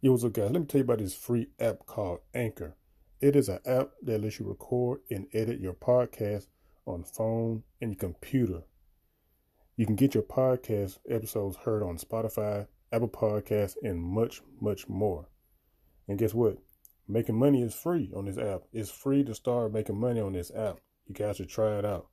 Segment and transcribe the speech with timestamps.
[0.00, 0.52] Yo, what's up, guys?
[0.52, 2.76] Let me tell you about this free app called Anchor.
[3.20, 6.46] It is an app that lets you record and edit your podcast
[6.86, 8.62] on phone and your computer.
[9.74, 15.30] You can get your podcast episodes heard on Spotify, Apple Podcasts, and much, much more.
[16.06, 16.58] And guess what?
[17.08, 18.62] Making money is free on this app.
[18.72, 20.78] It's free to start making money on this app.
[21.08, 22.06] You guys should try it out.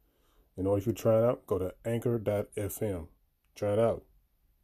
[0.58, 3.10] In order to try it out, go to anchor.fm.
[3.56, 4.06] Try it out.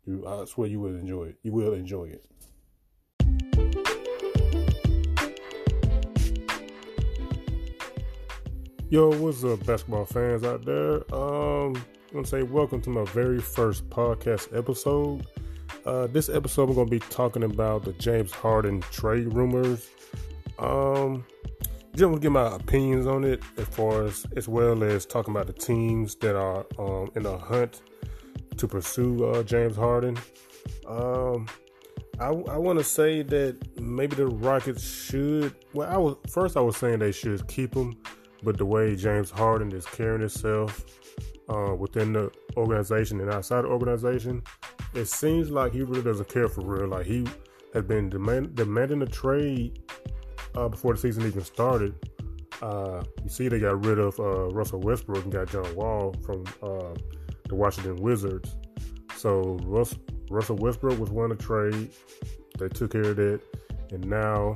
[0.05, 1.35] You, I swear you will enjoy it.
[1.43, 2.25] You will enjoy it.
[8.91, 10.95] Yo, what's up, basketball fans out there?
[11.15, 15.25] Um, I'm gonna say welcome to my very first podcast episode.
[15.85, 19.87] Uh, this episode, I'm gonna be talking about the James Harden trade rumors.
[20.59, 21.23] Um,
[21.93, 25.33] just want to get my opinions on it, as far as as well as talking
[25.33, 27.83] about the teams that are um, in a hunt
[28.57, 30.17] to pursue uh, James Harden.
[30.85, 31.47] Um,
[32.19, 35.55] I, I want to say that maybe the Rockets should.
[35.71, 37.95] Well, I was first I was saying they should keep him
[38.43, 40.85] but the way James Harden is carrying himself
[41.49, 44.41] uh, within the organization and outside the organization,
[44.93, 46.87] it seems like he really doesn't care for real.
[46.87, 47.25] Like he
[47.73, 49.79] has been demand, demanding a trade
[50.55, 51.95] uh, before the season even started.
[52.61, 56.43] Uh, you see, they got rid of uh, Russell Westbrook and got John Wall from
[56.61, 56.93] uh,
[57.47, 58.55] the Washington Wizards.
[59.15, 59.95] So Russ,
[60.29, 61.91] Russell Westbrook was one to trade.
[62.57, 63.41] They took care of that,
[63.91, 64.55] and now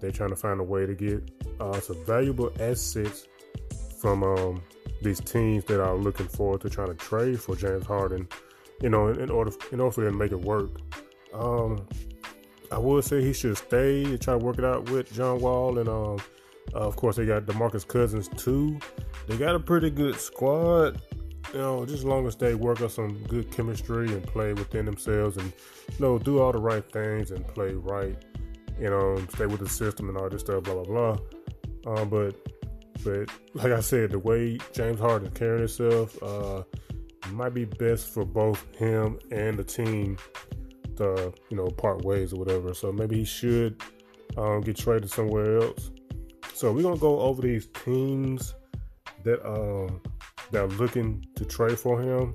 [0.00, 3.26] they're trying to find a way to get uh, some valuable assets
[4.00, 4.62] from um,
[5.02, 8.28] these teams that are looking forward to trying to trade for James Harden.
[8.80, 10.70] You know, in, in order in order for them to make it work.
[11.32, 11.86] Um,
[12.70, 15.78] I would say he should stay and try to work it out with John Wall,
[15.78, 16.18] and um,
[16.74, 18.78] uh, of course they got Demarcus Cousins too.
[19.26, 21.00] They got a pretty good squad.
[21.52, 24.84] You know, just as long as they work on some good chemistry and play within
[24.84, 25.52] themselves, and
[25.88, 28.16] you know, do all the right things and play right.
[28.80, 30.64] You know, stay with the system and all this stuff.
[30.64, 31.18] Blah blah blah.
[31.86, 32.34] Um, but
[33.04, 36.62] but like I said, the way James Harden carrying himself uh,
[37.30, 40.18] might be best for both him and the team
[40.96, 42.74] to you know part ways or whatever.
[42.74, 43.80] So maybe he should
[44.36, 45.90] um, get traded somewhere else.
[46.54, 48.54] So we're gonna go over these teams
[49.22, 50.00] that um,
[50.50, 52.34] that are looking to trade for him,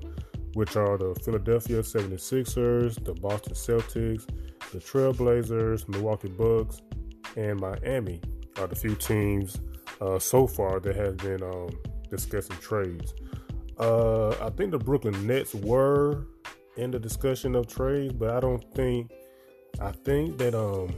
[0.54, 4.26] which are the Philadelphia 76ers, the Boston Celtics,
[4.72, 6.80] the Trailblazers, Milwaukee Bucks,
[7.36, 8.20] and Miami
[8.58, 9.60] are the few teams
[10.00, 11.70] uh, so far that have been um,
[12.10, 13.14] discussing trades.
[13.78, 16.26] Uh, I think the Brooklyn Nets were
[16.76, 19.10] in the discussion of trades, but I don't think.
[19.80, 20.94] I think that um,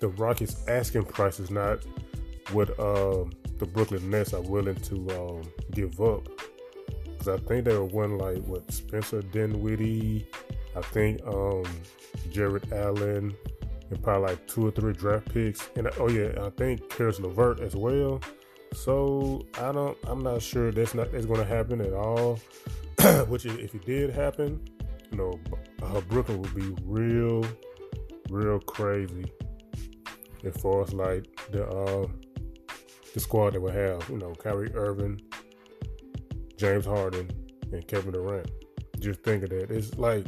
[0.00, 1.84] the Rockets' asking price is not
[2.52, 3.24] what uh,
[3.58, 5.42] the Brooklyn Nets are willing to um,
[5.72, 6.28] give up.
[7.04, 10.26] Because I think they were one like what Spencer Dinwiddie,
[10.76, 11.64] I think um,
[12.30, 13.34] Jarrett Allen,
[13.94, 15.68] and probably like two or three draft picks.
[15.76, 18.20] And oh yeah, I think Caris LeVert as well.
[18.74, 22.38] So I don't, I'm not sure that's not that's going to happen at all.
[23.28, 24.60] Which if it did happen,
[25.10, 25.40] you know,
[25.82, 27.46] uh, Brooklyn would be real,
[28.30, 29.24] real crazy
[30.44, 32.06] as far as like the uh,
[33.12, 35.20] the squad that would have, you know, Kyrie Irving,
[36.56, 37.30] James Harden,
[37.72, 38.50] and Kevin Durant.
[38.98, 39.70] Just think of that.
[39.70, 40.26] It's like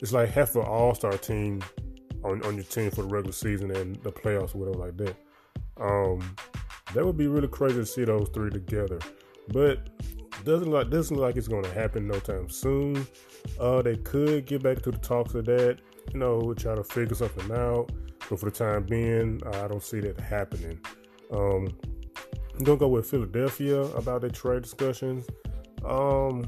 [0.00, 1.62] it's like half an All Star team
[2.26, 5.16] on, on your team for the regular season and the playoffs, or whatever like that.
[5.80, 6.36] Um,
[6.94, 8.98] that would be really crazy to see those three together.
[9.48, 9.88] But
[10.44, 13.06] doesn't like doesn't like it's going to happen no time soon.
[13.58, 15.78] Uh, they could get back to the talks of that.
[16.12, 17.90] You know, try to figure something out.
[18.28, 20.78] But for the time being, I don't see that happening.
[21.32, 21.68] Um,
[22.56, 25.26] I'm gonna go with Philadelphia about their trade discussions.
[25.84, 26.44] Um,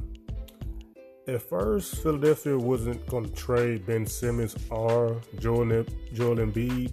[1.29, 5.85] at first, Philadelphia wasn't going to trade Ben Simmons or Joel,
[6.15, 6.91] Joel Embiid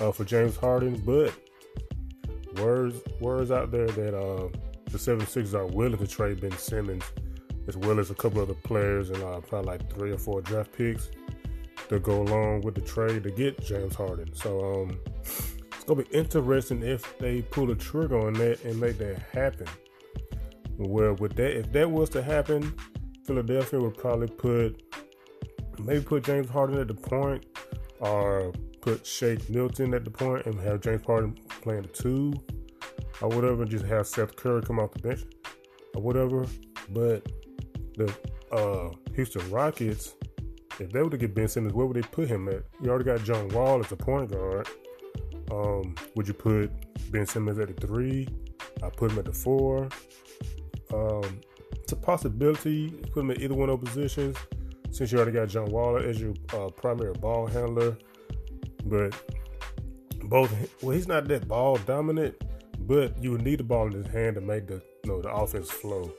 [0.00, 1.32] uh, for James Harden, but
[2.60, 4.48] words words out there that uh,
[4.90, 7.02] the 76ers are willing to trade Ben Simmons
[7.66, 10.72] as well as a couple other players and uh, probably like three or four draft
[10.72, 11.10] picks
[11.88, 14.34] to go along with the trade to get James Harden.
[14.34, 18.98] So um, it's gonna be interesting if they pull the trigger on that and make
[18.98, 19.66] that happen.
[20.76, 22.74] Well, with that, if that was to happen,
[23.24, 24.82] Philadelphia would probably put
[25.78, 27.46] maybe put James Harden at the point
[28.00, 32.34] or put Shake Milton at the point and have James Harden playing the two
[33.20, 35.20] or whatever, and just have Seth Curry come off the bench
[35.94, 36.44] or whatever.
[36.90, 37.26] But
[37.96, 38.12] the
[38.50, 40.14] uh, Houston Rockets,
[40.80, 42.64] if they were to get Ben Simmons, where would they put him at?
[42.82, 44.68] You already got John Wall as a point guard.
[45.50, 46.70] Um, would you put
[47.12, 48.26] Ben Simmons at the three?
[48.82, 49.88] I put him at the four.
[50.92, 51.40] Um,
[51.92, 52.90] a possibility.
[53.12, 54.36] Put him in either one of those positions.
[54.90, 57.96] Since you already got John Waller as your uh, primary ball handler,
[58.84, 59.14] but
[60.24, 60.52] both
[60.82, 62.34] well, he's not that ball dominant,
[62.80, 65.32] but you would need the ball in his hand to make the you know the
[65.32, 66.12] offense flow.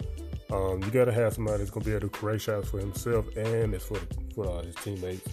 [0.51, 2.79] Um, you got to have somebody that's going to be able to create shots for
[2.79, 3.99] himself and it's for
[4.33, 5.27] for uh, his teammates.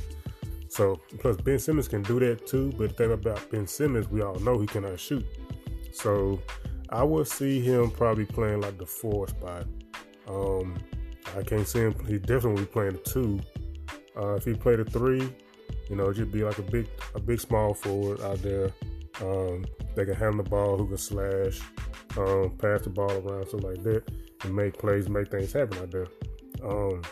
[0.69, 2.73] So plus Ben Simmons can do that too.
[2.79, 5.27] But the thing about Ben Simmons, we all know he cannot shoot.
[5.93, 6.41] So
[6.91, 9.67] I would see him probably playing like the four spot.
[10.31, 10.77] Um,
[11.37, 11.95] I can't see him.
[12.07, 13.41] He definitely playing a two.
[14.17, 15.33] Uh, if he played a three,
[15.89, 18.71] you know, it'd just be like a big, a big small forward out there.
[19.21, 21.61] Um, they can handle the ball, who can slash,
[22.17, 24.03] um, pass the ball around, something like that,
[24.45, 26.07] and make plays, make things happen out there.
[26.65, 27.03] Um,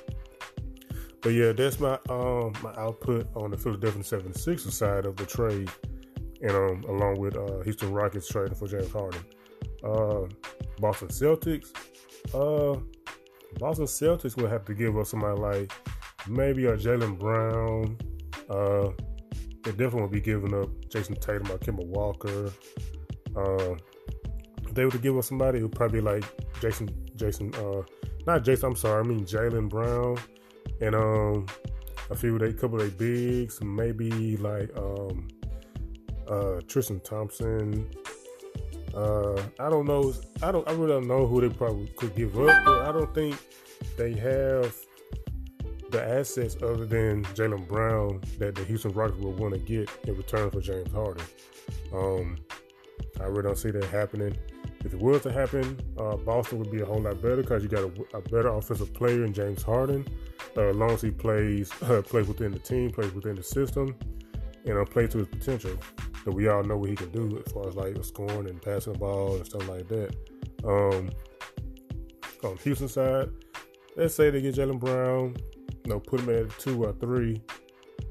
[1.20, 5.70] but yeah, that's my um, my output on the Philadelphia 76ers side of the trade,
[6.40, 9.24] and um, along with uh, Houston Rockets trading for James Harden.
[9.82, 10.26] Uh,
[10.80, 11.72] Boston Celtics,
[12.34, 12.78] uh,
[13.58, 15.72] Boston Celtics will have to give us somebody like
[16.28, 17.96] maybe a Jaylen Brown.
[18.48, 18.90] Uh,
[19.64, 22.52] they definitely will be giving up Jayson Tatum or Kemba Walker.
[23.36, 23.74] Uh,
[24.72, 26.24] they would give us somebody who probably like
[26.60, 27.82] Jason, Jason, uh,
[28.26, 28.70] not Jason.
[28.70, 30.18] I'm sorry, I mean Jaylen Brown,
[30.80, 31.46] and um,
[32.10, 35.28] a few of they couple of bigs, maybe like um,
[36.28, 37.90] uh, Tristan Thompson.
[38.94, 40.12] Uh, I don't know.
[40.42, 40.66] I don't.
[40.68, 43.36] I really don't know who they probably could give up, but I don't think
[43.96, 44.74] they have
[45.90, 50.16] the assets other than Jaylen Brown that the Houston Rockets would want to get in
[50.16, 51.24] return for James Harden.
[51.92, 52.36] Um,
[53.20, 54.36] I really don't see that happening.
[54.84, 57.68] If it was to happen, uh, Boston would be a whole lot better because you
[57.68, 60.06] got a, a, better offensive player in James Harden.
[60.56, 63.96] Uh, as long as he plays uh, plays within the team, plays within the system,
[64.64, 65.76] and uh, plays to his potential.
[66.24, 68.92] So we all know what he can do as far as like scoring and passing
[68.92, 70.14] the ball and stuff like that.
[70.64, 71.10] Um,
[72.44, 73.30] on Houston side,
[73.96, 75.36] let's say they get Jaylen Brown,
[75.84, 77.40] you know, put him at two or three.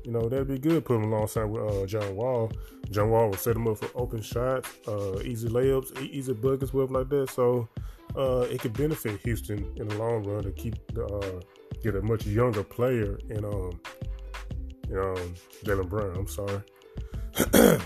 [0.03, 0.85] You know, that'd be good.
[0.85, 2.51] Put him alongside with uh, John Wall.
[2.89, 7.00] John Wall will set him up for open shots, uh, easy layups, easy buckets, whatever
[7.00, 7.29] like that.
[7.29, 7.67] So
[8.15, 11.41] uh, it could benefit Houston in the long run to keep the, uh,
[11.83, 13.79] get a much younger player in um,
[14.89, 15.16] you know,
[15.63, 16.16] Jaylen Brown.
[16.16, 16.62] I'm sorry.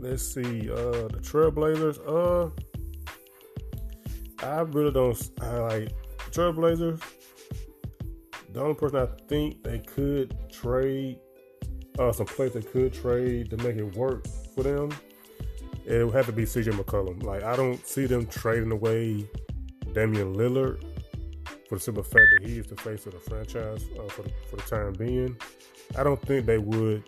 [0.00, 0.70] Let's see.
[0.70, 1.98] Uh, the Trailblazers.
[2.06, 2.50] Uh,
[4.42, 5.30] I really don't.
[5.42, 5.92] I like
[6.30, 7.02] Trailblazers.
[8.52, 11.18] The only person I think they could trade,
[11.98, 14.90] uh, some players they could trade to make it work for them,
[15.84, 17.22] it would have to be CJ McCollum.
[17.22, 19.28] Like I don't see them trading away
[19.92, 20.82] Damian Lillard
[21.68, 24.32] for the simple fact that he is the face of the franchise uh, for the,
[24.48, 25.36] for the time being.
[25.98, 27.02] I don't think they would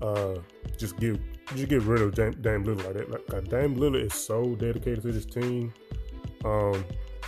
[0.00, 0.36] uh,
[0.78, 1.18] just give
[1.54, 3.32] just get rid of Dame, Lillard like that.
[3.32, 5.72] Like, Dame Lillard is so dedicated to this team.
[6.44, 6.84] Um,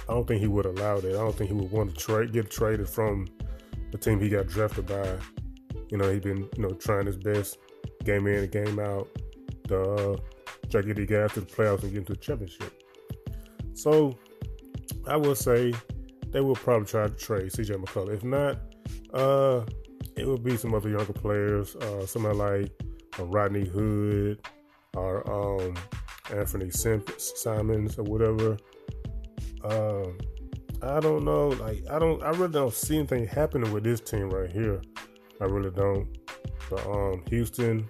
[0.09, 1.11] I don't think he would allow that.
[1.11, 3.26] I don't think he would want to trade get traded from
[3.93, 5.19] the team he got drafted by.
[5.91, 7.59] You know, he's been you know trying his best
[8.05, 9.09] game in and game out
[9.70, 10.17] uh,
[10.70, 12.82] try to get the guys to the playoffs and get into the championship.
[13.75, 14.19] So
[15.06, 15.73] I will say
[16.31, 18.15] they will probably try to trade CJ McCollum.
[18.15, 18.59] If not,
[19.12, 19.65] uh,
[20.16, 22.72] it would be some other younger players, uh, somebody like
[23.19, 24.40] uh, Rodney Hood
[24.94, 25.75] or um,
[26.32, 28.56] Anthony Simons or whatever.
[29.64, 30.19] Um,
[30.82, 31.49] I don't know.
[31.49, 32.22] Like I don't.
[32.22, 34.82] I really don't see anything happening with this team right here.
[35.40, 36.08] I really don't.
[36.70, 37.88] But um, Houston,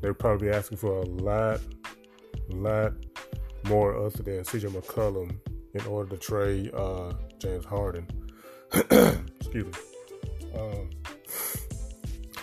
[0.00, 1.60] they're probably asking for a lot,
[2.48, 2.92] lot
[3.64, 5.36] more other than CJ McCollum
[5.74, 8.08] in order to trade uh, James Harden.
[8.72, 9.72] Excuse me.
[10.58, 10.90] Um,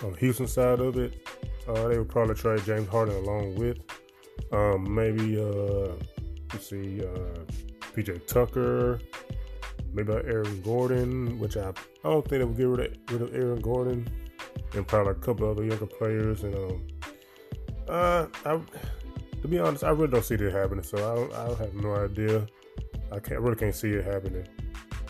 [0.04, 1.26] on the Houston side of it,
[1.66, 3.78] uh, they would probably trade James Harden along with
[4.52, 5.92] um, maybe uh,
[6.52, 7.40] let's see uh,
[7.94, 9.00] PJ Tucker,
[9.92, 11.72] maybe Aaron Gordon, which I, I
[12.04, 14.08] don't think they would get rid of, rid of Aaron Gordon,
[14.74, 16.42] and probably a couple other younger players.
[16.44, 16.86] And um,
[17.88, 18.60] uh, I,
[19.40, 20.84] to be honest, I really don't see that happening.
[20.84, 22.46] So I don't, I have no idea.
[23.12, 24.46] I can't really can't see it happening.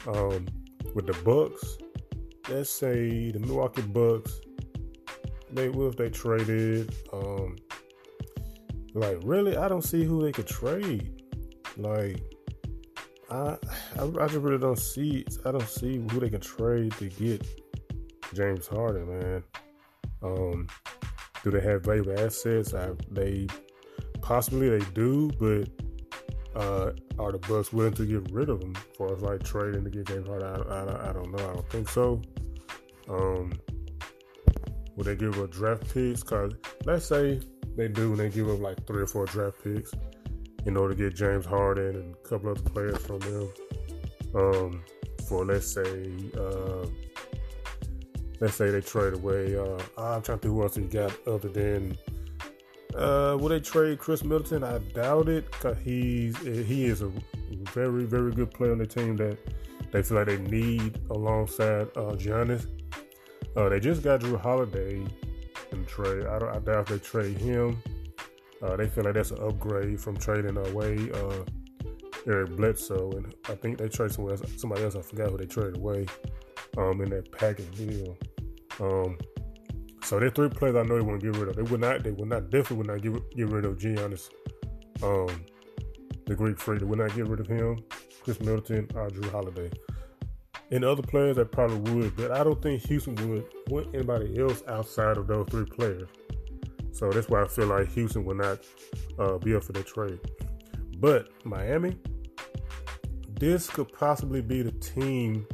[0.06, 0.46] Um,
[0.94, 1.78] with the Bucks,
[2.48, 4.40] let's say the Milwaukee Bucks,
[5.54, 6.94] they what if they traded?
[7.12, 7.56] Um,
[8.94, 11.23] like really, I don't see who they could trade.
[11.76, 12.20] Like
[13.30, 13.56] I,
[13.99, 15.25] I, I just really don't see.
[15.44, 17.46] I don't see who they can trade to get
[18.34, 19.44] James Harden, man.
[20.23, 20.68] Um,
[21.42, 22.75] do they have valuable assets?
[22.75, 23.46] I, they
[24.23, 25.68] possibly they do, but
[26.61, 29.90] uh, are the Bucks willing to get rid of them for us like trading to
[29.90, 30.49] get James Harden?
[30.49, 31.50] I, I, I don't know.
[31.50, 32.23] I don't think so.
[33.08, 33.52] Um,
[34.96, 36.22] would they give up draft picks?
[36.22, 36.52] Cause
[36.84, 37.40] let's say
[37.76, 39.92] they do, and they give up like three or four draft picks
[40.66, 43.48] in order to get James Harden and a couple other players from them.
[44.34, 44.84] Um,
[45.28, 46.86] for let's say, uh,
[48.40, 49.56] let's say they trade away.
[49.56, 51.96] Uh, I'm trying to think who else you got other than
[52.94, 54.62] Uh, will they trade Khris Middleton?
[54.62, 55.50] I doubt it.
[55.50, 57.10] Cause he's he is a
[57.72, 59.36] very very good player on the team that
[59.90, 62.66] they feel like they need alongside uh, Giannis.
[63.56, 65.04] Uh, they just got Jrue Holiday
[65.70, 66.26] the trade.
[66.26, 67.82] I, I doubt they trade him.
[68.62, 71.44] Uh, they feel like that's an upgrade from trading away uh,
[72.26, 74.96] Eric Bledsoe, and I think they traded else, somebody else.
[74.96, 76.06] I forgot who they traded away
[76.78, 78.16] um, in that package deal.
[78.80, 79.18] Um,
[80.02, 81.56] so they're three players I know they want to get rid of.
[81.56, 82.02] They would not.
[82.02, 82.50] They would not.
[82.50, 84.30] Definitely would not get, get rid of Giannis,
[85.02, 85.44] um,
[86.26, 86.80] the Greek freak.
[86.80, 87.78] They would not get rid of him.
[88.23, 89.70] Khris Middleton, or Jrue Holiday,
[90.75, 92.16] and other players that probably would.
[92.16, 96.09] But I don't think Houston would want anybody else outside of those three players.
[96.93, 98.59] So that's why I feel like Houston will not
[99.19, 100.21] uh, be up for that trade.
[100.99, 101.97] But Miami,
[103.40, 105.47] this could possibly be the team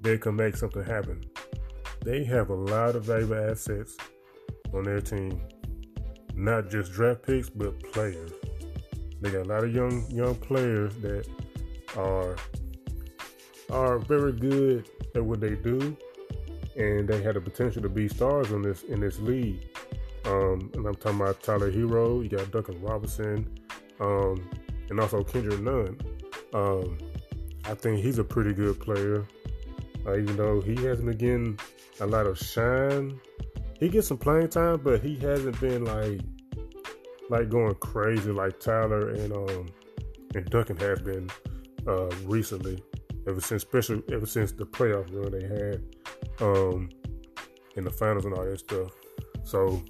[0.00, 1.22] that can make something happen
[2.06, 3.96] they have a lot of valuable assets
[4.72, 5.42] on their team.
[6.36, 8.30] Not just draft picks, but players.
[9.20, 11.26] They got a lot of young young players that
[11.96, 12.36] are
[13.70, 15.96] are very good at what they do,
[16.76, 19.68] and they have the potential to be stars in this in this league.
[20.24, 23.48] Um, and I'm talking about Tyler Herro, You got Duncan Robinson,
[24.00, 24.48] um,
[24.90, 25.98] and also Kendrick Nunn.
[26.52, 26.98] Um,
[27.64, 29.24] I think he's a pretty good player,
[30.06, 31.58] uh, even though he hasn't been getting
[32.00, 33.20] a lot of shine.
[33.78, 36.20] He gets some playing time, but he hasn't been like
[37.28, 39.66] like going crazy like Tyler and um
[40.34, 41.28] and Duncan has been
[41.86, 42.82] uh recently.
[43.26, 45.82] Ever since especially ever since the playoff run they had
[46.40, 46.88] um
[47.76, 48.92] in the finals and all that stuff.
[49.42, 49.82] So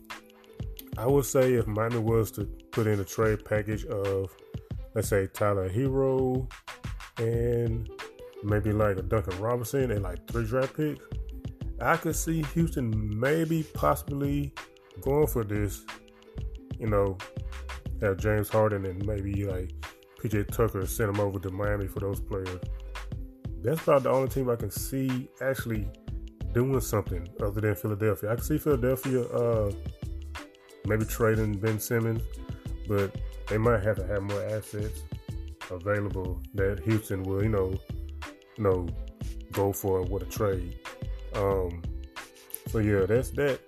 [0.98, 4.34] I would say if Miami was to put in a trade package of
[4.94, 6.50] let's say Tyler Herro
[7.18, 7.88] and
[8.42, 11.04] maybe like a Duncan Robinson and like three draft picks,
[11.80, 14.54] I could see Houston maybe possibly
[15.02, 15.84] going for this.
[16.78, 17.18] You know,
[18.00, 19.72] have James Harden and maybe like
[20.22, 22.60] PJ Tucker send them over to Miami for those players.
[23.62, 25.88] That's about the only team I can see actually
[26.52, 28.32] doing something other than Philadelphia.
[28.32, 29.70] I can see Philadelphia uh,
[30.86, 32.22] maybe trading Ben Simmons,
[32.88, 33.14] but
[33.48, 35.02] they might have to have more assets
[35.70, 37.74] available that Houston will, you know,
[38.56, 38.86] you know,
[39.52, 40.78] go for with a trade.
[41.34, 41.82] Um,
[42.68, 43.60] so yeah, that's that.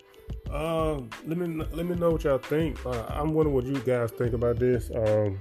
[0.50, 0.94] Uh,
[1.26, 2.84] let me let me know what y'all think.
[2.86, 4.90] Uh, I'm wondering what you guys think about this.
[4.94, 5.38] Um,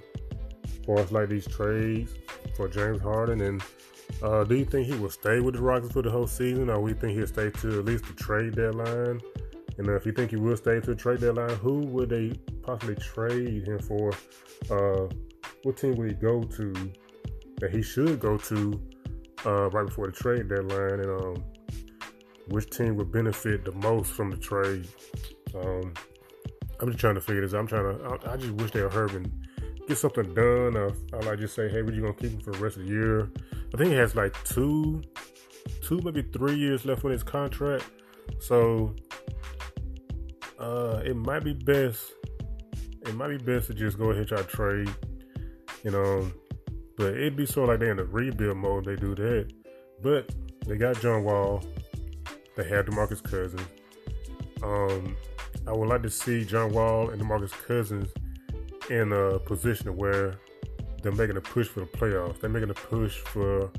[1.12, 2.14] like these trades
[2.56, 3.62] for James Harden, and
[4.24, 6.80] uh, do you think he will stay with the Rockets for the whole season, or
[6.80, 9.22] we think he'll stay to at least the trade deadline?
[9.78, 12.32] And if you think he will stay to the trade deadline, who would they
[12.64, 14.12] possibly trade him for?
[14.72, 15.08] Uh,
[15.64, 16.74] what team would he go to
[17.58, 18.82] that he should go to
[19.46, 21.00] uh, right before the trade deadline?
[21.00, 21.44] And um,
[22.50, 24.88] which team would benefit the most from the trade.
[25.56, 25.94] Um,
[26.80, 27.54] I'm just trying to figure this.
[27.54, 27.60] out.
[27.60, 28.30] I'm trying to.
[28.30, 29.32] I, I just wish they were hurt and
[29.88, 30.76] get something done.
[30.76, 32.84] Or, I like just say, hey, we're just gonna keep him for the rest of
[32.84, 33.30] the year.
[33.74, 35.02] I think he has like two,
[35.82, 37.86] two maybe three years left on his contract.
[38.40, 38.96] So
[40.60, 42.12] uh, it might be best.
[43.06, 44.90] It might be best to just go ahead try to trade.
[45.84, 46.32] You know,
[46.98, 48.86] but it'd be sort of like they're in a rebuild mode.
[48.86, 49.54] They do that,
[50.02, 50.30] but
[50.66, 51.64] they got John Wall.
[52.56, 53.62] They have DeMarcus Cousins.
[54.64, 55.16] Um,
[55.68, 58.12] I would like to see John Wall and DeMarcus Cousins
[58.90, 60.40] in a position where
[61.02, 62.40] they're making a push for the playoffs.
[62.40, 63.72] They're making a push for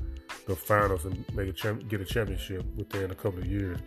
[0.47, 3.79] the finals and make a champ- get a championship within a couple of years.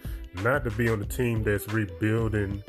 [0.43, 2.63] Not to be on the team that's rebuilding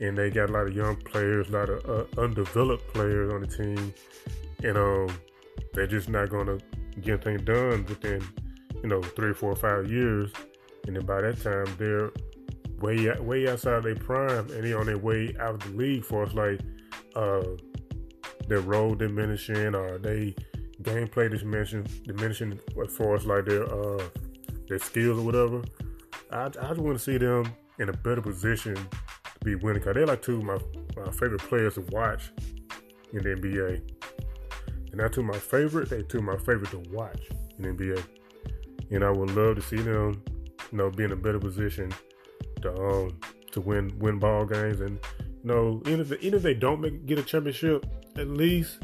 [0.00, 3.42] and they got a lot of young players, a lot of uh, undeveloped players on
[3.42, 3.94] the team,
[4.62, 5.08] and um,
[5.72, 6.58] they're just not going to
[7.00, 8.22] get things done within,
[8.82, 10.32] you know, three, four, five years
[10.86, 12.10] and then by that time they're
[12.80, 16.24] way way outside their prime, and they're on their way out of the league for
[16.24, 16.34] us.
[16.34, 16.60] Like
[17.16, 17.42] uh,
[18.48, 20.34] their role diminishing, or they
[20.82, 24.02] gameplay diminishing, diminishing as far as like their uh,
[24.68, 25.62] their skills or whatever.
[26.30, 29.94] I, I just want to see them in a better position to be winning because
[29.94, 30.58] they're like two of my,
[30.96, 32.30] my favorite players to watch
[33.12, 33.82] in the NBA.
[34.92, 37.68] And not two of my favorite, they two of my favorite to watch in the
[37.68, 38.04] NBA.
[38.90, 40.22] And I would love to see them
[40.74, 41.92] you know, be in a better position
[42.62, 43.16] to um
[43.52, 47.06] to win win ball games and you know even if even if they don't make
[47.06, 47.86] get a championship,
[48.16, 48.78] at least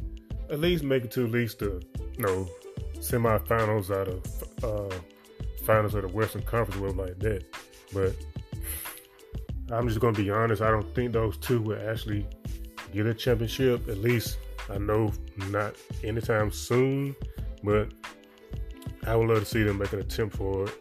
[0.50, 1.82] at least make it to at least the
[2.16, 2.48] you know
[2.98, 4.94] semifinals out of uh
[5.64, 7.44] finals of the Western Conference or like that.
[7.92, 8.14] But
[9.70, 12.26] I'm just gonna be honest, I don't think those two will actually
[12.92, 13.88] get a championship.
[13.88, 15.12] At least I know
[15.50, 17.14] not anytime soon,
[17.62, 17.92] but
[19.06, 20.74] I would love to see them make an attempt for it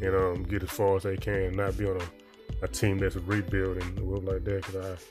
[0.00, 3.16] and um, get as far as they can, not be on a, a team that's
[3.16, 4.66] rebuilding or like that.
[4.66, 5.06] Because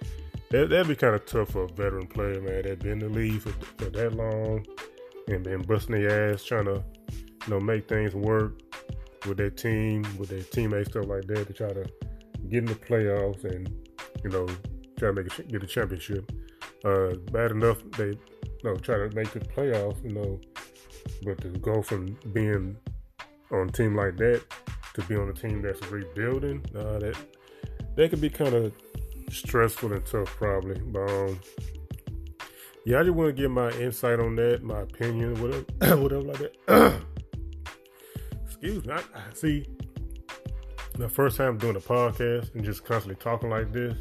[0.51, 2.63] that that'd be kind of tough for a veteran player, man.
[2.63, 4.65] That been in the league for, for that long
[5.27, 8.59] and been busting their ass trying to, you know, make things work
[9.27, 11.85] with their team, with their teammates, stuff like that, to try to
[12.49, 13.69] get in the playoffs and,
[14.23, 14.47] you know,
[14.97, 16.31] try to make a, get a championship.
[16.83, 18.17] Uh, bad enough they, you
[18.63, 20.39] know, try to make the playoffs, you know,
[21.23, 22.75] but to go from being
[23.51, 24.41] on a team like that
[24.93, 27.15] to be on a team that's rebuilding, uh, that
[27.95, 28.73] that could be kind of
[29.29, 30.79] stressful and tough, probably.
[30.79, 31.39] But um,
[32.85, 36.37] yeah, I just want to give my insight on that, my opinion, whatever, whatever like
[36.39, 37.01] that.
[38.45, 38.93] Excuse me.
[38.93, 39.01] I,
[39.33, 39.65] see,
[40.95, 43.95] the first time doing a podcast and just constantly talking like this,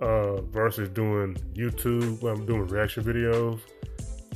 [0.00, 3.60] uh, versus doing YouTube where I'm doing reaction videos.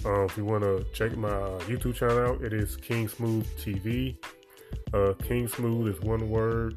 [0.04, 1.28] Um, if you want to check my
[1.68, 4.16] YouTube channel out, it is King Smooth TV.
[4.94, 6.76] Uh, King Smooth is one word.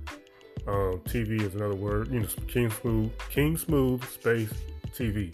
[0.67, 2.11] Um, TV is another word.
[2.11, 4.53] You know, King Smooth, King Smooth space
[4.95, 5.33] TV.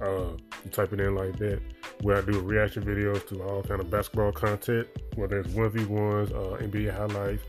[0.00, 1.60] Uh, you type it in like that.
[2.02, 5.84] Where I do reaction videos to all kind of basketball content, whether it's one v
[5.84, 7.42] ones, uh, NBA highlights,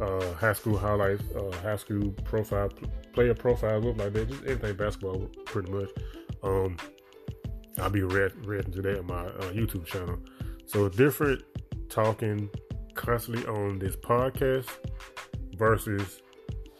[0.00, 2.70] uh, high school highlights, uh, high school profile,
[3.12, 4.28] player profiles, look like that.
[4.28, 5.88] Just anything basketball, pretty much.
[6.42, 6.76] Um,
[7.80, 10.18] I'll be reacting to that on my uh, YouTube channel.
[10.66, 11.42] So different
[11.88, 12.50] talking
[12.94, 14.68] constantly on this podcast
[15.58, 16.22] versus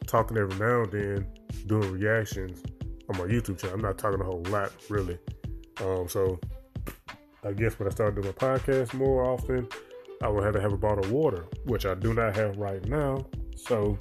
[0.06, 1.26] talking every now and then,
[1.66, 2.62] doing reactions
[3.10, 3.76] on my YouTube channel.
[3.76, 5.18] I'm not talking a whole lot, really.
[5.82, 6.38] Um, so
[7.44, 9.68] I guess when I start doing my podcast more often,
[10.22, 12.84] I will have to have a bottle of water, which I do not have right
[12.86, 13.26] now.
[13.56, 13.98] So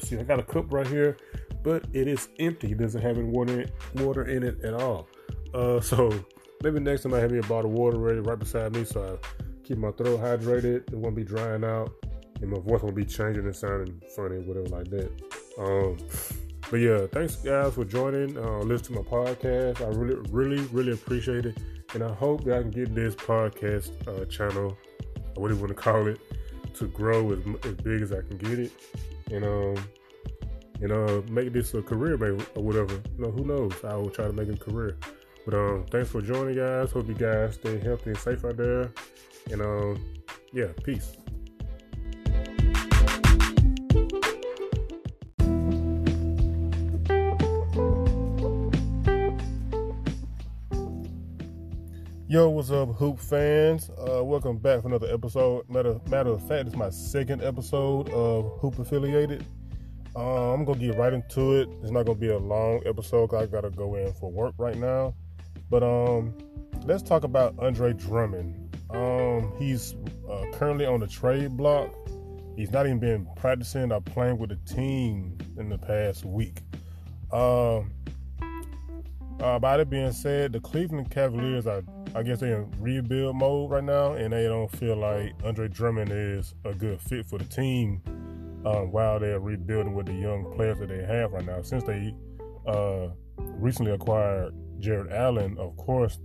[0.00, 1.16] see, I got a cup right here,
[1.62, 2.72] but it is empty.
[2.72, 5.08] It doesn't have any water, water in it at all.
[5.52, 6.12] Uh, so
[6.62, 9.18] maybe next time I have me a bottle of water ready right beside me, so
[9.22, 10.92] I keep my throat hydrated.
[10.92, 11.92] It won't be drying out
[12.40, 15.10] and my voice won't be changing and sounding funny, whatever like that.
[15.58, 15.98] Um,
[16.70, 18.36] but yeah, thanks guys for joining.
[18.36, 19.80] Uh, listen to my podcast.
[19.80, 21.58] I really, really, really appreciate it,
[21.94, 24.76] and I hope that I can get this podcast uh, channel,
[25.34, 26.18] do you want to call it,
[26.74, 28.72] to grow as, as big as I can get it,
[29.30, 29.76] and um,
[30.80, 32.94] you know, make this a career, maybe or whatever.
[33.16, 33.72] You know, who knows?
[33.84, 34.96] I will try to make it a career.
[35.44, 36.92] But um, thanks for joining, guys.
[36.92, 38.90] Hope you guys stay healthy and safe out there.
[39.50, 40.04] And um,
[40.52, 41.16] yeah, peace.
[52.34, 53.90] Yo, what's up, Hoop fans?
[53.90, 55.64] Uh, welcome back for another episode.
[55.70, 59.46] Matter, matter of fact, it's my second episode of Hoop Affiliated.
[60.16, 61.68] Uh, I'm gonna get right into it.
[61.80, 63.28] It's not gonna be a long episode.
[63.28, 65.14] Because I gotta go in for work right now.
[65.70, 66.34] But um,
[66.84, 68.76] let's talk about Andre Drummond.
[68.90, 69.94] Um, he's
[70.28, 71.94] uh, currently on the trade block.
[72.56, 76.62] He's not even been practicing or playing with the team in the past week.
[77.30, 77.92] Um,
[79.38, 81.84] uh, by that being said, the Cleveland Cavaliers are
[82.16, 86.12] I guess they're in rebuild mode right now, and they don't feel like Andre Drummond
[86.12, 88.00] is a good fit for the team
[88.64, 91.60] um, while they're rebuilding with the young players that they have right now.
[91.62, 92.14] Since they
[92.68, 96.20] uh, recently acquired Jarrett Allen, of course,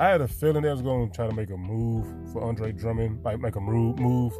[0.00, 2.72] I had a feeling they was going to try to make a move for Andre
[2.72, 4.32] Drummond, like make a move, move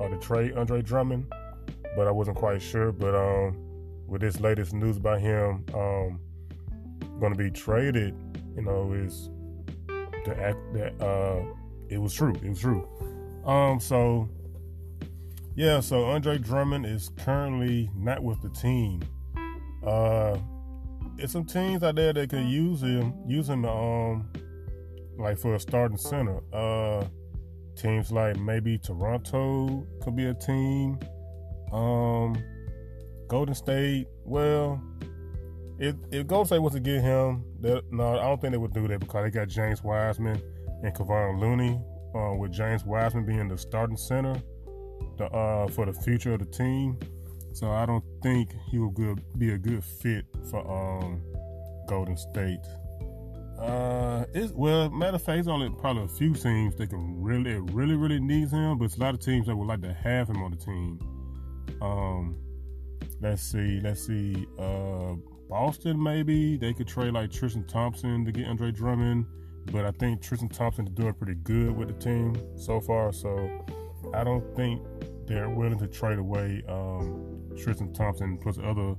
[0.00, 1.32] uh, to trade Andre Drummond,
[1.96, 2.90] but I wasn't quite sure.
[2.90, 3.56] But um,
[4.08, 6.20] with this latest news about him um,
[7.20, 8.16] going to be traded,
[8.56, 9.30] you know, is
[10.24, 11.42] the act that uh
[11.88, 12.34] it was true.
[12.42, 12.88] It was true.
[13.44, 14.28] Um so
[15.54, 19.02] yeah, so Andre Drummond is currently not with the team.
[19.86, 20.38] Uh
[21.18, 24.28] it's some teams out there that could use him use him um
[25.18, 26.40] like for a starting center.
[26.52, 27.04] Uh
[27.76, 30.98] teams like maybe Toronto could be a team.
[31.72, 32.36] Um
[33.32, 34.82] Golden State, well,
[35.78, 37.42] if, if Golden State was to get him,
[37.90, 40.40] no, I don't think they would do that because they got James Wiseman
[40.82, 41.80] and Kevon Looney,
[42.14, 44.40] uh, with James Wiseman being the starting center
[45.18, 46.98] the, uh, for the future of the team.
[47.52, 51.22] So I don't think he will good, be a good fit for um,
[51.86, 52.64] Golden State.
[53.58, 57.54] Uh, it's well, matter of fact, it's only probably a few teams that can really,
[57.72, 60.28] really, really needs him, but it's a lot of teams that would like to have
[60.28, 60.98] him on the team.
[61.80, 62.36] Um,
[63.20, 64.46] let's see, let's see.
[64.58, 65.14] Uh,
[65.52, 69.26] Boston, maybe they could trade like Tristan Thompson to get Andre Drummond,
[69.70, 73.12] but I think Tristan Thompson is doing pretty good with the team so far.
[73.12, 73.62] So
[74.14, 74.80] I don't think
[75.26, 78.94] they're willing to trade away um, Tristan Thompson plus other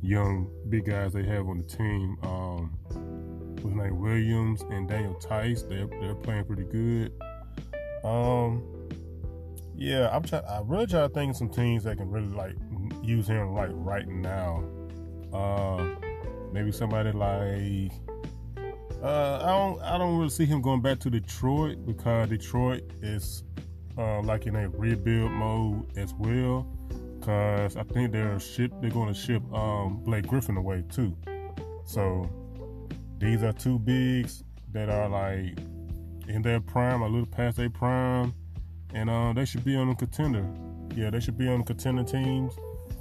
[0.00, 2.16] young big guys they have on the team.
[2.22, 7.12] Um, whose name Williams and Daniel Theis, They're they're playing pretty good.
[8.02, 8.62] Um,
[9.76, 10.44] yeah, I'm trying.
[10.46, 12.56] I really try to think of some teams that can really like
[13.02, 14.64] use him like right now.
[15.34, 15.87] Uh,
[16.58, 17.92] Maybe somebody like
[19.00, 23.44] uh, I don't I don't really see him going back to Detroit because Detroit is
[23.96, 26.66] uh, like in a rebuild mode as well.
[27.20, 31.16] Cause I think they're ship they're going to ship um, Blake Griffin away too.
[31.84, 32.28] So
[33.18, 34.42] these are two bigs
[34.72, 35.56] that are like
[36.26, 38.34] in their prime, a little past their prime,
[38.94, 40.44] and uh, they should be on a contender.
[40.96, 42.52] Yeah, they should be on the contender teams.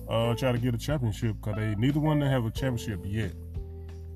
[0.07, 3.31] Uh, try to get a championship because they neither one they have a championship yet.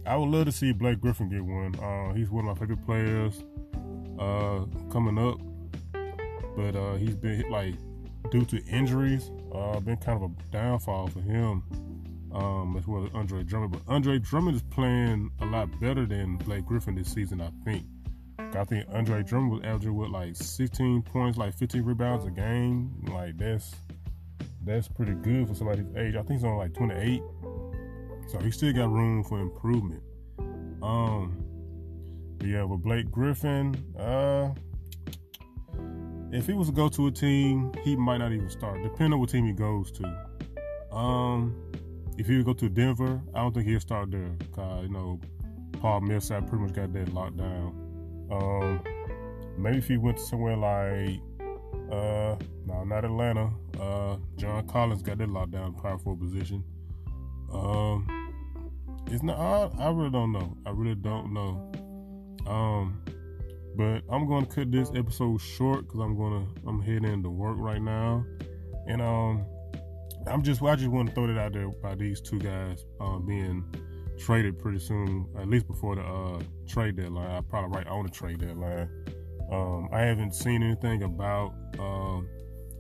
[0.06, 1.76] I would love to see Blake Griffin get one.
[1.80, 3.44] Uh, he's one of my favorite players
[4.20, 5.40] uh, coming up,
[6.56, 7.76] but uh, he's been like
[8.32, 11.64] due to injuries, uh, been kind of a downfall for him.
[12.34, 16.38] Um, as well as Andre Drummond, but Andre Drummond is playing a lot better than
[16.38, 17.42] Blake Griffin this season.
[17.42, 17.84] I think.
[18.56, 22.90] I think Andre Drummond was averaging with like 16 points, like 15 rebounds a game.
[23.10, 23.76] Like that's
[24.64, 26.16] that's pretty good for somebody's age.
[26.16, 27.22] I think he's only like 28.
[28.32, 30.02] So he still got room for improvement.
[30.82, 31.44] Um,
[32.42, 34.52] yeah, with Blake Griffin, uh,
[36.32, 39.20] if he was to go to a team, he might not even start, depending on
[39.20, 40.96] what team he goes to.
[40.96, 41.54] Um,
[42.18, 45.20] if he would go to Denver, I don't think he'll start there, cause you know
[45.82, 47.76] Paul Millsap pretty much got that locked down.
[48.32, 48.82] Um,
[49.58, 51.20] maybe if he went to somewhere like,
[51.92, 53.52] uh, no, not Atlanta.
[53.78, 56.64] Uh, John Collins got that locked down, power forward position.
[57.54, 58.21] Um,
[59.12, 59.38] it's not.
[59.38, 60.58] I, I really don't know.
[60.66, 61.72] I really don't know.
[62.48, 63.04] Um,
[63.76, 66.68] but I'm going to cut this episode short because I'm going to.
[66.68, 68.26] I'm heading to work right now,
[68.88, 69.46] and um,
[70.28, 70.62] I'm just.
[70.62, 73.66] I just want to throw it out there by these two guys uh, being
[74.18, 77.30] traded pretty soon, at least before the uh, trade deadline.
[77.30, 78.90] I probably right on the trade deadline.
[79.52, 82.22] Um, I haven't seen anything about uh,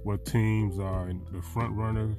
[0.03, 2.15] what teams are the front runners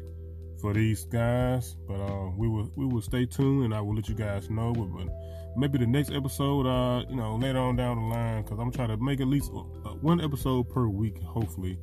[0.62, 1.76] for these guys.
[1.86, 4.72] But uh, we will we will stay tuned, and I will let you guys know.
[4.72, 5.14] But, but
[5.56, 8.88] maybe the next episode, uh, you know, later on down the line, because I'm trying
[8.88, 11.20] to make at least uh, one episode per week.
[11.22, 11.78] Hopefully,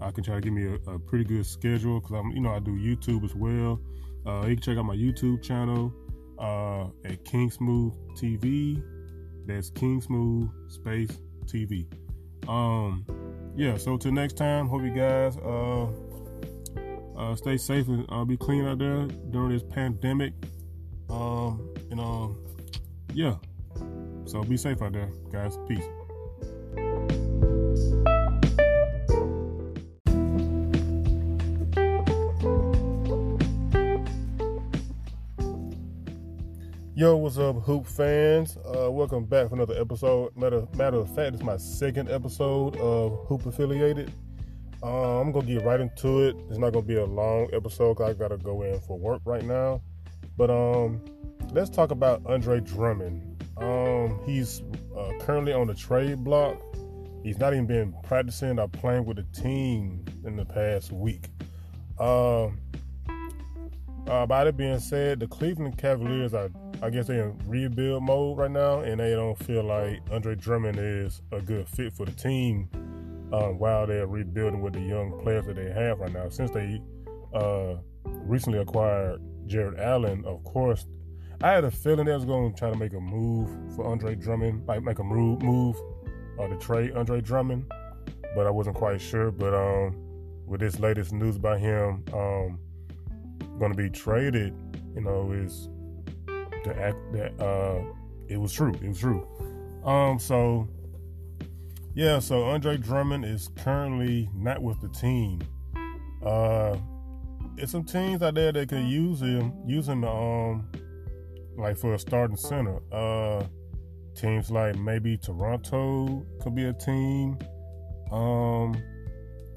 [0.00, 2.54] I can try to give me a, a pretty good schedule because I'm, you know,
[2.54, 3.80] I do YouTube as well.
[4.26, 5.92] Uh, you can check out my YouTube channel
[6.38, 8.82] uh, at King Smooth TV.
[9.46, 11.10] That's King Smooth Space
[11.46, 11.86] TV.
[12.48, 13.04] Um,
[13.56, 13.76] yeah.
[13.76, 15.86] So till next time, hope you guys uh
[17.16, 20.32] uh, stay safe and uh, be clean out there during this pandemic.
[21.08, 22.36] Um, and um,
[23.12, 23.36] yeah.
[24.24, 25.58] So be safe out there, guys.
[25.68, 25.84] Peace.
[37.00, 38.58] Yo, what's up, Hoop fans?
[38.58, 40.36] Uh, welcome back for another episode.
[40.36, 44.12] Matter, matter of fact, it's my second episode of Hoop Affiliated.
[44.82, 46.36] Uh, I'm gonna get right into it.
[46.48, 49.44] It's not gonna be a long episode because I gotta go in for work right
[49.44, 49.82] now.
[50.38, 51.02] But um,
[51.52, 53.44] let's talk about Andre Drummond.
[53.58, 54.62] Um, he's
[54.96, 56.56] uh, currently on the trade block.
[57.22, 61.28] He's not even been practicing or playing with the team in the past week.
[61.98, 62.58] Um,
[64.06, 66.48] uh, that being said, the Cleveland Cavaliers are,
[66.82, 70.78] I guess, they're in rebuild mode right now, and they don't feel like Andre Drummond
[70.78, 72.70] is a good fit for the team
[73.32, 76.28] um, while they're rebuilding with the young players that they have right now.
[76.28, 76.80] Since they
[77.34, 80.86] uh, recently acquired Jarrett Allen, of course,
[81.42, 84.14] I had a feeling they was going to try to make a move for Andre
[84.14, 85.76] Drummond, like make a move, move
[86.38, 87.70] uh, to trade Andre Drummond,
[88.34, 89.30] but I wasn't quite sure.
[89.30, 89.96] But um,
[90.46, 92.58] with this latest news about him um,
[93.58, 94.54] going to be traded,
[94.94, 95.68] you know, is
[96.64, 97.82] the act that uh,
[98.28, 98.74] it was true.
[98.82, 99.26] It was true.
[99.84, 100.68] Um, so
[101.94, 105.40] yeah, so Andre Drummond is currently not with the team.
[106.24, 106.76] Uh,
[107.56, 110.68] it's some teams out there that could use him, using the um,
[111.56, 112.78] like for a starting center.
[112.92, 113.44] Uh,
[114.14, 117.38] teams like maybe Toronto could be a team.
[118.10, 118.74] Um,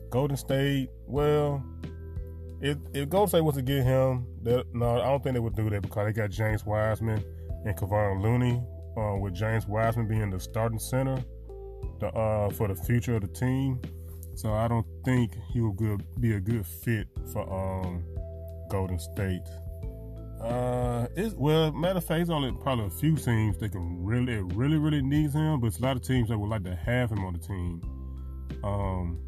[0.10, 1.63] Golden State, well,
[2.62, 5.56] if, if Golden State was to get him, that, no, I don't think they would
[5.56, 7.24] do that because they got James Wiseman
[7.65, 8.62] and Kevon Looney.
[8.96, 11.17] Uh, with James Wiseman being the starting center,
[12.00, 13.80] the uh, for the future of the team.
[14.36, 18.04] So I don't think he will good, be a good fit for um,
[18.69, 19.43] Golden State.
[20.41, 24.41] Uh, it's, well, matter of fact, it's only probably a few teams that can really,
[24.56, 27.12] really, really needs him, but it's a lot of teams that would like to have
[27.12, 27.82] him on the team.
[28.63, 29.19] Um,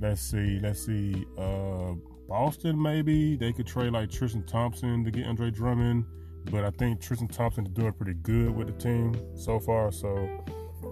[0.00, 1.26] let's see, let's see.
[1.36, 1.92] Uh,
[2.28, 6.04] Boston maybe they could trade like Tristan Thompson to get Andre Drummond,
[6.50, 9.90] but I think Tristan Thompson is doing pretty good with the team so far.
[9.90, 10.28] So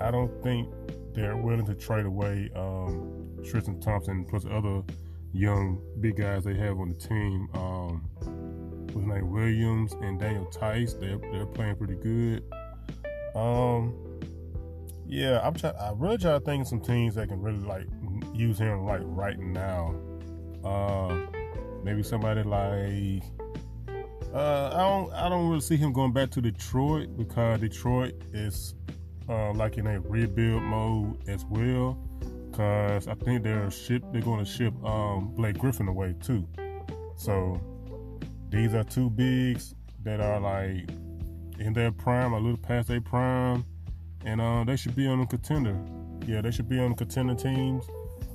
[0.01, 0.68] I don't think
[1.14, 4.83] they're willing to trade away um, Tristan Thompson plus other
[5.33, 7.48] young big guys they have on the team.
[7.55, 8.03] Um,
[8.92, 10.94] what's name Williams and Daniel Theis.
[10.94, 12.44] They're they're playing pretty good.
[13.35, 13.94] Um,
[15.07, 15.77] yeah, I'm trying.
[15.77, 17.87] I really try to think of some teams that can really like
[18.35, 19.94] use him like right now.
[20.64, 21.27] Uh,
[21.83, 23.22] maybe somebody like.
[24.35, 25.12] Uh, I don't.
[25.12, 28.74] I don't really see him going back to Detroit because Detroit is
[29.28, 31.98] uh, like in a rebuild mode as well.
[32.52, 34.02] Cause I think they're ship.
[34.12, 36.46] They're going to ship um, Blake Griffin away too.
[37.16, 37.60] So
[38.48, 40.88] these are two bigs that are like
[41.58, 43.64] in their prime, a little past their prime,
[44.24, 45.78] and uh, they should be on a contender.
[46.26, 47.84] Yeah, they should be on the contender teams.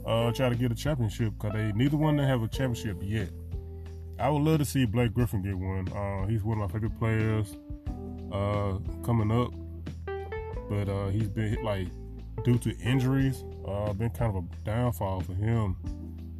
[0.05, 3.29] Uh, try to get a championship because they neither one they have a championship yet.
[4.19, 5.87] I would love to see Blake Griffin get one.
[5.91, 7.57] Uh, he's one of my favorite players
[8.31, 9.53] uh, coming up,
[10.69, 11.87] but uh, he's been like
[12.43, 15.77] due to injuries, uh, been kind of a downfall for him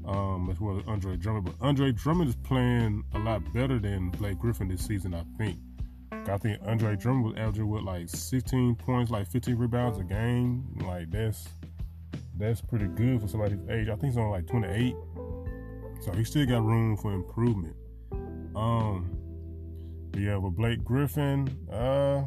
[0.06, 1.46] um, as well as Andre Drummond.
[1.46, 5.58] But Andre Drummond is playing a lot better than Blake Griffin this season, I think.
[6.12, 10.64] I think Andre Drummond was averaging with like 16 points, like 15 rebounds a game.
[10.86, 11.48] Like that's
[12.38, 13.90] that's pretty good for somebody's age.
[13.90, 14.96] I think he's only like 28,
[16.02, 17.76] so he still got room for improvement.
[18.56, 19.18] Um,
[20.18, 22.24] yeah, with Blake Griffin, uh,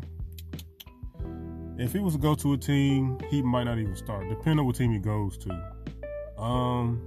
[1.78, 4.66] if he was to go to a team, he might not even start, depending on
[4.66, 6.42] what team he goes to.
[6.42, 7.00] Um,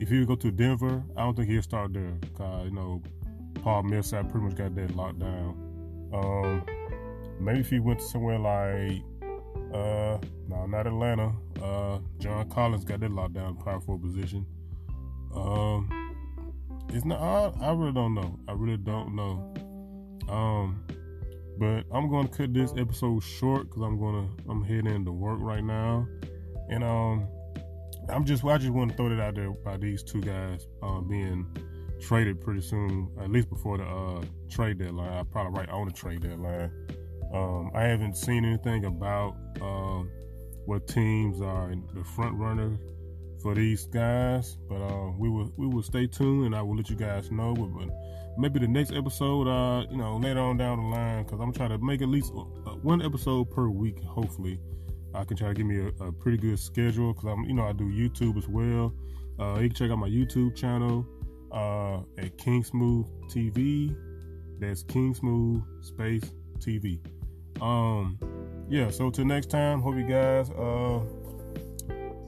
[0.00, 2.12] if he would go to Denver, I don't think he'll start there.
[2.36, 3.02] Cause you know,
[3.62, 6.10] Paul Millsap pretty much got that locked down.
[6.12, 6.64] Um,
[7.40, 9.02] maybe if he went to somewhere like,
[9.72, 11.32] uh, no, not Atlanta.
[11.62, 14.44] Uh, John Collins got that locked down, power forward position.
[15.34, 15.88] Um,
[16.90, 17.20] it's not.
[17.20, 18.38] I, I really don't know.
[18.48, 19.54] I really don't know.
[20.28, 20.84] Um,
[21.62, 24.50] but I'm going to cut this episode short because I'm going to.
[24.50, 26.08] I'm heading to work right now,
[26.68, 27.28] and um,
[28.08, 31.00] I'm just I just want to throw that out there by these two guys uh,
[31.00, 31.46] being
[32.00, 35.12] traded pretty soon, at least before the uh, trade deadline.
[35.12, 36.72] I probably right on the trade deadline.
[37.32, 40.02] Um, I haven't seen anything about uh,
[40.66, 42.76] what teams are the front runners
[43.40, 46.90] for these guys, but uh, we will we will stay tuned and I will let
[46.90, 47.54] you guys know.
[47.54, 47.88] But,
[48.36, 51.70] maybe the next episode, uh, you know, later on down the line, because I'm trying
[51.70, 54.58] to make at least uh, one episode per week, hopefully.
[55.14, 57.64] I can try to give me a, a pretty good schedule because I'm, you know,
[57.64, 58.94] I do YouTube as well.
[59.38, 61.06] Uh, you can check out my YouTube channel
[61.52, 63.94] uh, at King Smooth TV.
[64.58, 66.98] That's King Smooth Space TV.
[67.60, 68.18] Um,
[68.68, 68.90] yeah.
[68.90, 71.00] So till next time, hope you guys uh,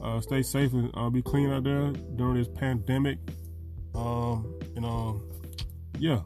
[0.02, 3.18] uh stay safe and uh, be clean out there during this pandemic.
[3.94, 5.22] Um, and um,
[5.98, 6.20] yeah.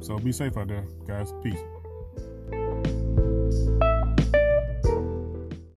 [0.00, 1.32] So be safe out there, guys.
[1.42, 1.58] Peace.